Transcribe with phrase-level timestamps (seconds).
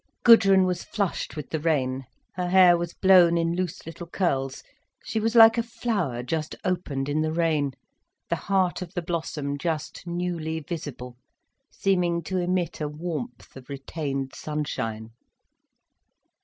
[0.23, 4.63] Gudrun was flushed with the rain, her hair was blown in loose little curls,
[5.03, 7.73] she was like a flower just opened in the rain,
[8.27, 11.17] the heart of the blossom just newly visible,
[11.71, 15.11] seeming to emit a warmth of retained sunshine.